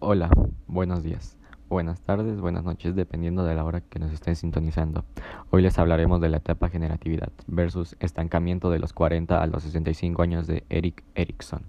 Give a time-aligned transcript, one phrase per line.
[0.00, 0.30] Hola,
[0.68, 1.36] buenos días,
[1.68, 5.04] buenas tardes, buenas noches, dependiendo de la hora que nos estén sintonizando.
[5.50, 10.22] Hoy les hablaremos de la etapa generatividad versus estancamiento de los 40 a los 65
[10.22, 11.64] años de Eric Erickson.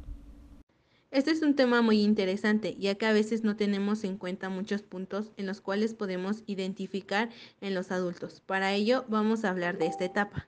[1.09, 4.83] Este es un tema muy interesante, ya que a veces no tenemos en cuenta muchos
[4.83, 7.29] puntos en los cuales podemos identificar
[7.61, 8.41] en los adultos.
[8.41, 10.47] Para ello, vamos a hablar de esta etapa.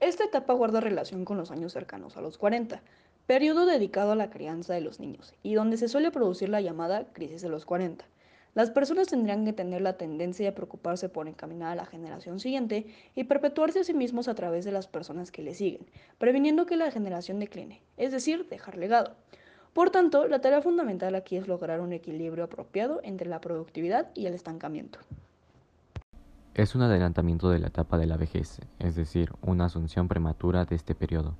[0.00, 2.82] Esta etapa guarda relación con los años cercanos a los 40,
[3.28, 7.04] periodo dedicado a la crianza de los niños y donde se suele producir la llamada
[7.12, 8.06] crisis de los 40.
[8.54, 12.86] Las personas tendrían que tener la tendencia de preocuparse por encaminar a la generación siguiente
[13.14, 15.84] y perpetuarse a sí mismos a través de las personas que le siguen,
[16.16, 19.12] previniendo que la generación decline, es decir, dejar legado.
[19.74, 24.24] Por tanto, la tarea fundamental aquí es lograr un equilibrio apropiado entre la productividad y
[24.24, 25.00] el estancamiento.
[26.54, 30.76] Es un adelantamiento de la etapa de la vejez, es decir, una asunción prematura de
[30.76, 31.36] este periodo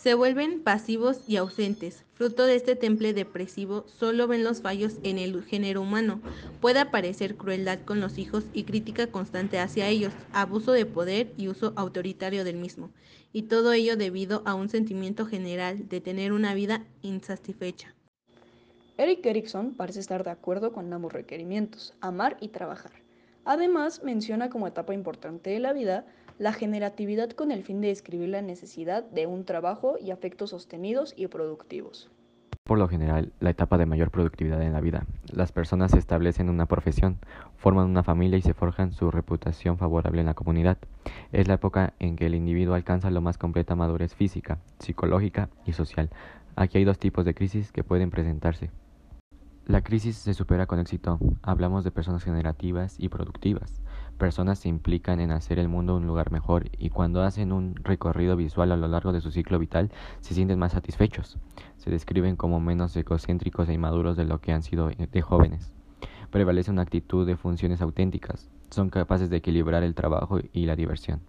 [0.00, 2.04] se vuelven pasivos y ausentes.
[2.14, 6.20] Fruto de este temple depresivo, solo ven los fallos en el género humano.
[6.60, 11.48] Puede aparecer crueldad con los hijos y crítica constante hacia ellos, abuso de poder y
[11.48, 12.90] uso autoritario del mismo.
[13.32, 17.92] Y todo ello debido a un sentimiento general de tener una vida insatisfecha.
[18.98, 22.92] Eric Erickson parece estar de acuerdo con ambos requerimientos, amar y trabajar.
[23.44, 26.06] Además, menciona como etapa importante de la vida
[26.38, 31.12] la generatividad con el fin de describir la necesidad de un trabajo y afectos sostenidos
[31.16, 32.10] y productivos.
[32.62, 35.06] Por lo general, la etapa de mayor productividad en la vida.
[35.32, 37.18] Las personas se establecen una profesión,
[37.56, 40.78] forman una familia y se forjan su reputación favorable en la comunidad.
[41.32, 45.72] Es la época en que el individuo alcanza lo más completa madurez física, psicológica y
[45.72, 46.10] social.
[46.56, 48.70] Aquí hay dos tipos de crisis que pueden presentarse.
[49.68, 51.18] La crisis se supera con éxito.
[51.42, 53.82] Hablamos de personas generativas y productivas.
[54.18, 58.34] Personas se implican en hacer el mundo un lugar mejor y cuando hacen un recorrido
[58.34, 61.38] visual a lo largo de su ciclo vital se sienten más satisfechos.
[61.76, 65.72] Se describen como menos egocéntricos e inmaduros de lo que han sido de jóvenes.
[66.32, 68.50] Prevalece una actitud de funciones auténticas.
[68.70, 71.20] Son capaces de equilibrar el trabajo y la diversión.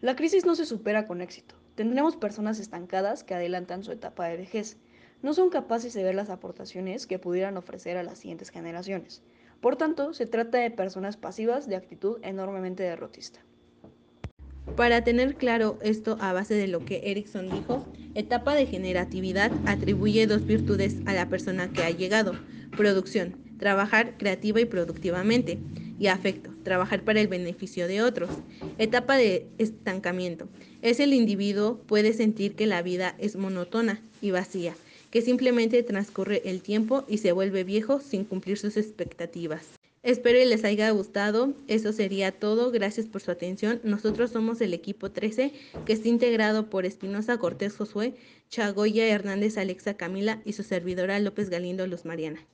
[0.00, 1.54] La crisis no se supera con éxito.
[1.76, 4.78] Tendremos personas estancadas que adelantan su etapa de vejez
[5.22, 9.22] no son capaces de ver las aportaciones que pudieran ofrecer a las siguientes generaciones.
[9.60, 13.40] Por tanto, se trata de personas pasivas de actitud enormemente derrotista.
[14.76, 20.26] Para tener claro esto a base de lo que Erickson dijo, etapa de generatividad atribuye
[20.26, 22.34] dos virtudes a la persona que ha llegado.
[22.76, 25.58] Producción, trabajar creativa y productivamente.
[25.98, 28.28] Y afecto, trabajar para el beneficio de otros.
[28.76, 30.46] Etapa de estancamiento.
[30.82, 34.74] Es el individuo puede sentir que la vida es monótona y vacía
[35.16, 39.66] que simplemente transcurre el tiempo y se vuelve viejo sin cumplir sus expectativas.
[40.02, 41.54] Espero les haya gustado.
[41.68, 42.70] Eso sería todo.
[42.70, 43.80] Gracias por su atención.
[43.82, 45.54] Nosotros somos el equipo 13,
[45.86, 48.12] que está integrado por Espinosa Cortés Josué,
[48.50, 52.46] Chagoya Hernández Alexa Camila y su servidora López Galindo Luz Mariana.